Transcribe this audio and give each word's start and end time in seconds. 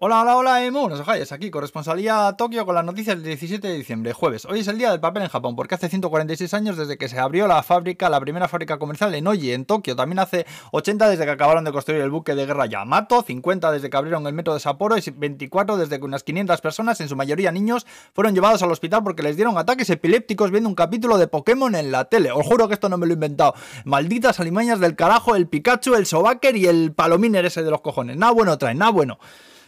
Hola, 0.00 0.20
hola, 0.20 0.36
hola, 0.36 0.64
Emu, 0.64 0.88
nos 0.88 1.00
ojáis 1.00 1.32
aquí, 1.32 1.50
corresponsalía 1.50 2.28
a 2.28 2.36
Tokio 2.36 2.64
con 2.64 2.76
las 2.76 2.84
noticias 2.84 3.16
del 3.16 3.24
17 3.24 3.66
de 3.66 3.74
diciembre, 3.74 4.12
jueves. 4.12 4.44
Hoy 4.44 4.60
es 4.60 4.68
el 4.68 4.78
día 4.78 4.92
del 4.92 5.00
papel 5.00 5.24
en 5.24 5.28
Japón, 5.28 5.56
porque 5.56 5.74
hace 5.74 5.88
146 5.88 6.54
años 6.54 6.76
desde 6.76 6.96
que 6.96 7.08
se 7.08 7.18
abrió 7.18 7.48
la 7.48 7.64
fábrica, 7.64 8.08
la 8.08 8.20
primera 8.20 8.46
fábrica 8.46 8.78
comercial 8.78 9.12
en 9.16 9.26
Oji, 9.26 9.50
en 9.50 9.64
Tokio. 9.64 9.96
También 9.96 10.20
hace 10.20 10.46
80 10.70 11.08
desde 11.08 11.24
que 11.24 11.32
acabaron 11.32 11.64
de 11.64 11.72
construir 11.72 12.00
el 12.00 12.10
buque 12.10 12.36
de 12.36 12.46
guerra 12.46 12.66
Yamato, 12.66 13.22
50 13.22 13.72
desde 13.72 13.90
que 13.90 13.96
abrieron 13.96 14.24
el 14.28 14.34
metro 14.34 14.54
de 14.54 14.60
Sapporo 14.60 14.96
y 14.96 15.02
24 15.10 15.76
desde 15.76 15.98
que 15.98 16.04
unas 16.04 16.22
500 16.22 16.60
personas, 16.60 17.00
en 17.00 17.08
su 17.08 17.16
mayoría 17.16 17.50
niños, 17.50 17.84
fueron 18.14 18.36
llevados 18.36 18.62
al 18.62 18.70
hospital 18.70 19.02
porque 19.02 19.24
les 19.24 19.34
dieron 19.34 19.58
ataques 19.58 19.90
epilépticos 19.90 20.52
viendo 20.52 20.68
un 20.68 20.76
capítulo 20.76 21.18
de 21.18 21.26
Pokémon 21.26 21.74
en 21.74 21.90
la 21.90 22.04
tele. 22.04 22.30
Os 22.30 22.46
juro 22.46 22.68
que 22.68 22.74
esto 22.74 22.88
no 22.88 22.98
me 22.98 23.06
lo 23.06 23.14
he 23.14 23.14
inventado. 23.14 23.54
Malditas 23.84 24.38
alimañas 24.38 24.78
del 24.78 24.94
carajo, 24.94 25.34
el 25.34 25.48
Pikachu, 25.48 25.96
el 25.96 26.06
Sobaker 26.06 26.56
y 26.56 26.66
el 26.66 26.92
Palominer 26.92 27.44
ese 27.44 27.64
de 27.64 27.72
los 27.72 27.80
cojones. 27.80 28.16
Nada 28.16 28.30
bueno 28.30 28.56
traen, 28.58 28.78
nada 28.78 28.92
bueno. 28.92 29.18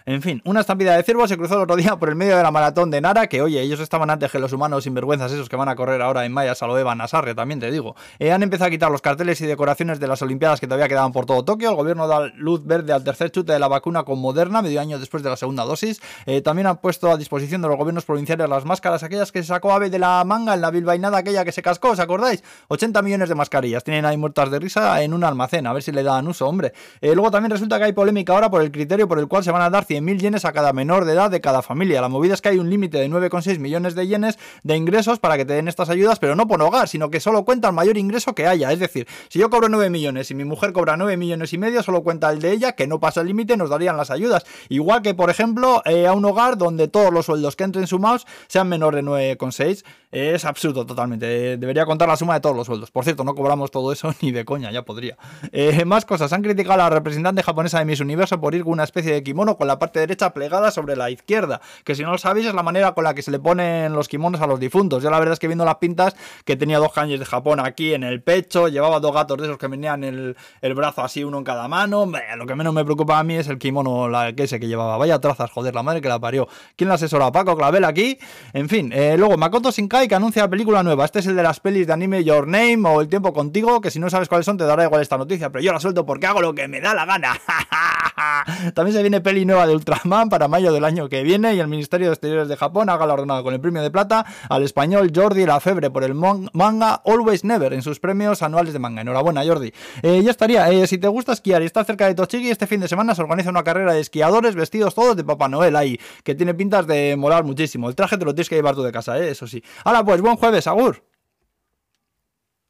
En 0.06 0.22
fin, 0.22 0.40
una 0.44 0.60
estampida 0.60 0.96
de 0.96 1.02
ciervos 1.02 1.28
se 1.28 1.36
cruzó 1.36 1.54
el 1.54 1.62
otro 1.62 1.76
día 1.76 1.96
por 1.96 2.08
el 2.08 2.16
medio 2.16 2.36
de 2.36 2.42
la 2.42 2.50
maratón 2.50 2.90
de 2.90 3.00
Nara, 3.00 3.26
que 3.26 3.42
oye, 3.42 3.60
ellos 3.60 3.80
estaban 3.80 4.10
antes 4.10 4.30
que 4.30 4.38
los 4.38 4.52
humanos 4.52 4.84
sinvergüenzas 4.84 5.32
esos 5.32 5.48
que 5.48 5.56
van 5.56 5.68
a 5.68 5.76
correr 5.76 6.00
ahora 6.02 6.24
en 6.24 6.32
Maya, 6.32 6.54
Saloeva, 6.54 6.94
Nasarre, 6.94 7.34
también 7.34 7.60
te 7.60 7.70
digo. 7.70 7.94
Eh, 8.18 8.32
han 8.32 8.42
empezado 8.42 8.68
a 8.68 8.70
quitar 8.70 8.90
los 8.90 9.02
carteles 9.02 9.40
y 9.40 9.46
decoraciones 9.46 10.00
de 10.00 10.06
las 10.06 10.22
Olimpiadas 10.22 10.60
que 10.60 10.66
todavía 10.66 10.88
quedaban 10.88 11.12
por 11.12 11.26
todo 11.26 11.44
Tokio. 11.44 11.70
El 11.70 11.76
gobierno 11.76 12.08
da 12.08 12.28
luz 12.34 12.64
verde 12.64 12.92
al 12.92 13.04
tercer 13.04 13.30
chute 13.30 13.52
de 13.52 13.58
la 13.58 13.68
vacuna 13.68 14.04
con 14.04 14.18
Moderna, 14.18 14.62
medio 14.62 14.80
año 14.80 14.98
después 14.98 15.22
de 15.22 15.30
la 15.30 15.36
segunda 15.36 15.64
dosis. 15.64 16.00
Eh, 16.26 16.40
también 16.40 16.66
han 16.66 16.78
puesto 16.78 17.10
a 17.10 17.16
disposición 17.16 17.62
de 17.62 17.68
los 17.68 17.76
gobiernos 17.76 18.04
provinciales 18.04 18.48
las 18.48 18.64
máscaras, 18.64 19.02
aquellas 19.02 19.32
que 19.32 19.42
se 19.42 19.48
sacó 19.48 19.72
Ave 19.72 19.90
de 19.90 19.98
la 19.98 20.22
manga 20.24 20.54
en 20.54 20.60
la 20.60 20.70
bilbainada 20.70 21.18
aquella 21.18 21.44
que 21.44 21.52
se 21.52 21.62
cascó, 21.62 21.90
¿os 21.90 22.00
acordáis? 22.00 22.42
80 22.68 23.02
millones 23.02 23.28
de 23.28 23.34
mascarillas. 23.34 23.84
Tienen 23.84 24.04
ahí 24.04 24.16
muertas 24.16 24.50
de 24.50 24.58
risa 24.58 25.02
en 25.02 25.14
un 25.14 25.24
almacén, 25.24 25.66
a 25.66 25.72
ver 25.72 25.82
si 25.82 25.92
le 25.92 26.02
dan 26.02 26.26
uso, 26.26 26.46
hombre. 26.46 26.72
Eh, 27.00 27.14
luego 27.14 27.30
también 27.30 27.50
resulta 27.50 27.78
que 27.78 27.84
hay 27.84 27.92
polémica 27.92 28.32
ahora 28.32 28.50
por 28.50 28.62
el 28.62 28.70
criterio 28.70 29.06
por 29.06 29.18
el 29.18 29.28
cual 29.28 29.44
se 29.44 29.50
van 29.50 29.62
a 29.62 29.70
dar 29.70 29.84
100.000 29.90 30.20
yenes 30.20 30.44
a 30.44 30.52
cada 30.52 30.72
menor 30.72 31.04
de 31.04 31.14
edad 31.14 31.32
de 31.32 31.40
cada 31.40 31.62
familia. 31.62 32.00
La 32.00 32.08
movida 32.08 32.34
es 32.34 32.40
que 32.40 32.50
hay 32.50 32.58
un 32.58 32.70
límite 32.70 32.98
de 32.98 33.10
9,6 33.10 33.58
millones 33.58 33.96
de 33.96 34.06
yenes 34.06 34.38
de 34.62 34.76
ingresos 34.76 35.18
para 35.18 35.36
que 35.36 35.44
te 35.44 35.54
den 35.54 35.66
estas 35.66 35.90
ayudas, 35.90 36.20
pero 36.20 36.36
no 36.36 36.46
por 36.46 36.62
hogar, 36.62 36.86
sino 36.86 37.10
que 37.10 37.18
solo 37.18 37.44
cuenta 37.44 37.68
el 37.68 37.74
mayor 37.74 37.98
ingreso 37.98 38.34
que 38.34 38.46
haya. 38.46 38.70
Es 38.70 38.78
decir, 38.78 39.08
si 39.28 39.40
yo 39.40 39.50
cobro 39.50 39.68
9 39.68 39.90
millones 39.90 40.30
y 40.30 40.34
mi 40.34 40.44
mujer 40.44 40.72
cobra 40.72 40.96
9 40.96 41.16
millones 41.16 41.52
y 41.52 41.58
medio, 41.58 41.82
solo 41.82 42.04
cuenta 42.04 42.30
el 42.30 42.40
de 42.40 42.52
ella, 42.52 42.72
que 42.72 42.86
no 42.86 43.00
pasa 43.00 43.22
el 43.22 43.26
límite, 43.26 43.56
nos 43.56 43.68
darían 43.68 43.96
las 43.96 44.12
ayudas. 44.12 44.44
Igual 44.68 45.02
que, 45.02 45.14
por 45.14 45.28
ejemplo, 45.28 45.82
eh, 45.84 46.06
a 46.06 46.12
un 46.12 46.24
hogar 46.24 46.56
donde 46.56 46.86
todos 46.86 47.12
los 47.12 47.26
sueldos 47.26 47.56
que 47.56 47.64
entren 47.64 47.88
sumados 47.88 48.26
sean 48.46 48.68
menor 48.68 48.94
de 48.94 49.02
9,6. 49.02 49.84
Es 50.12 50.44
absurdo 50.44 50.86
totalmente. 50.86 51.56
Debería 51.56 51.86
contar 51.86 52.08
la 52.08 52.16
suma 52.16 52.34
de 52.34 52.40
todos 52.40 52.56
los 52.56 52.66
sueldos. 52.66 52.90
Por 52.90 53.04
cierto, 53.04 53.22
no 53.24 53.34
cobramos 53.34 53.70
todo 53.70 53.92
eso 53.92 54.12
ni 54.22 54.32
de 54.32 54.44
coña, 54.44 54.70
ya 54.70 54.84
podría. 54.84 55.16
Eh, 55.52 55.84
más 55.84 56.04
cosas. 56.04 56.32
Han 56.32 56.42
criticado 56.42 56.74
a 56.74 56.76
la 56.88 56.90
representante 56.90 57.42
japonesa 57.42 57.78
de 57.78 57.84
Miss 57.84 58.00
Universo 58.00 58.40
por 58.40 58.54
ir 58.54 58.64
con 58.64 58.72
una 58.72 58.84
especie 58.84 59.12
de 59.12 59.22
kimono 59.22 59.56
con 59.56 59.66
la 59.66 59.78
parte 59.80 59.98
derecha 59.98 60.32
plegada 60.32 60.70
sobre 60.70 60.94
la 60.94 61.10
izquierda. 61.10 61.60
Que 61.82 61.96
si 61.96 62.04
no 62.04 62.12
lo 62.12 62.18
sabéis 62.18 62.46
es 62.46 62.54
la 62.54 62.62
manera 62.62 62.92
con 62.92 63.02
la 63.02 63.14
que 63.14 63.22
se 63.22 63.32
le 63.32 63.40
ponen 63.40 63.92
los 63.92 64.06
kimonos 64.06 64.40
a 64.40 64.46
los 64.46 64.60
difuntos. 64.60 65.02
Yo 65.02 65.10
la 65.10 65.18
verdad 65.18 65.32
es 65.32 65.40
que 65.40 65.48
viendo 65.48 65.64
las 65.64 65.76
pintas 65.76 66.14
que 66.44 66.54
tenía 66.54 66.78
dos 66.78 66.92
cañes 66.92 67.18
de 67.18 67.26
Japón 67.26 67.58
aquí 67.58 67.94
en 67.94 68.04
el 68.04 68.22
pecho, 68.22 68.68
llevaba 68.68 69.00
dos 69.00 69.12
gatos 69.12 69.38
de 69.38 69.46
esos 69.46 69.58
que 69.58 69.66
venían 69.66 70.04
el, 70.04 70.36
el 70.60 70.74
brazo 70.74 71.02
así, 71.02 71.24
uno 71.24 71.38
en 71.38 71.44
cada 71.44 71.66
mano. 71.66 72.06
lo 72.36 72.46
que 72.46 72.54
menos 72.54 72.72
me 72.72 72.84
preocupa 72.84 73.18
a 73.18 73.24
mí 73.24 73.34
es 73.34 73.48
el 73.48 73.58
kimono 73.58 74.08
la, 74.08 74.32
que 74.34 74.44
ese 74.44 74.60
que 74.60 74.68
llevaba. 74.68 74.96
Vaya 74.96 75.18
trazas, 75.18 75.50
joder, 75.50 75.74
la 75.74 75.82
madre 75.82 76.00
que 76.00 76.08
la 76.08 76.20
parió. 76.20 76.46
¿Quién 76.76 76.88
la 76.88 76.94
asesora? 76.94 77.32
Paco 77.32 77.56
Clavel 77.56 77.84
aquí. 77.84 78.18
En 78.52 78.68
fin, 78.68 78.92
eh, 78.92 79.16
luego 79.18 79.36
Makoto 79.36 79.70
Shinkai 79.70 80.06
que 80.06 80.14
anuncia 80.14 80.42
la 80.42 80.50
película 80.50 80.82
nueva. 80.82 81.04
Este 81.04 81.20
es 81.20 81.26
el 81.26 81.36
de 81.36 81.42
las 81.42 81.60
pelis 81.60 81.86
de 81.86 81.92
anime 81.92 82.22
Your 82.22 82.46
Name 82.46 82.80
o 82.88 83.00
El 83.00 83.08
tiempo 83.08 83.32
contigo, 83.32 83.80
que 83.80 83.90
si 83.90 83.98
no 83.98 84.10
sabes 84.10 84.28
cuáles 84.28 84.44
son 84.44 84.56
te 84.56 84.64
dará 84.64 84.84
igual 84.84 85.00
esta 85.00 85.16
noticia, 85.16 85.50
pero 85.50 85.64
yo 85.64 85.72
la 85.72 85.80
suelto 85.80 86.04
porque 86.04 86.26
hago 86.26 86.40
lo 86.40 86.54
que 86.54 86.68
me 86.68 86.80
da 86.80 86.94
la 86.94 87.06
gana. 87.06 87.40
También 88.74 88.94
se 88.94 89.02
viene 89.02 89.20
peli 89.20 89.44
nueva 89.44 89.66
de 89.66 89.69
Ultraman 89.74 90.28
para 90.28 90.48
mayo 90.48 90.72
del 90.72 90.84
año 90.84 91.08
que 91.08 91.22
viene 91.22 91.54
y 91.54 91.60
el 91.60 91.68
Ministerio 91.68 92.08
de 92.08 92.14
Exteriores 92.14 92.48
de 92.48 92.56
Japón 92.56 92.90
ha 92.90 92.96
galardonado 92.96 93.42
con 93.42 93.54
el 93.54 93.60
premio 93.60 93.82
de 93.82 93.90
plata 93.90 94.26
al 94.48 94.62
español 94.62 95.10
Jordi 95.14 95.46
Lafebre 95.46 95.90
por 95.90 96.04
el 96.04 96.14
manga 96.14 97.02
Always 97.04 97.44
Never 97.44 97.72
en 97.72 97.82
sus 97.82 98.00
premios 98.00 98.42
anuales 98.42 98.72
de 98.72 98.78
manga. 98.78 99.02
Enhorabuena, 99.02 99.44
Jordi. 99.44 99.72
Eh, 100.02 100.22
ya 100.22 100.30
estaría. 100.30 100.70
Eh, 100.70 100.86
si 100.86 100.98
te 100.98 101.08
gusta 101.08 101.32
esquiar 101.32 101.62
y 101.62 101.66
estás 101.66 101.86
cerca 101.86 102.06
de 102.06 102.14
Tochigi, 102.14 102.50
este 102.50 102.66
fin 102.66 102.80
de 102.80 102.88
semana 102.88 103.14
se 103.14 103.22
organiza 103.22 103.50
una 103.50 103.64
carrera 103.64 103.92
de 103.92 104.00
esquiadores 104.00 104.54
vestidos 104.54 104.94
todos 104.94 105.16
de 105.16 105.24
Papá 105.24 105.48
Noel 105.48 105.76
ahí, 105.76 105.98
que 106.24 106.34
tiene 106.34 106.54
pintas 106.54 106.86
de 106.86 107.16
molar 107.16 107.44
muchísimo. 107.44 107.88
El 107.88 107.94
traje 107.94 108.16
te 108.16 108.24
lo 108.24 108.34
tienes 108.34 108.48
que 108.48 108.56
llevar 108.56 108.74
tú 108.74 108.82
de 108.82 108.92
casa, 108.92 109.18
eh, 109.18 109.30
eso 109.30 109.46
sí. 109.46 109.62
Ahora 109.84 110.04
pues, 110.04 110.20
buen 110.20 110.36
jueves, 110.36 110.66
Agur. 110.66 111.09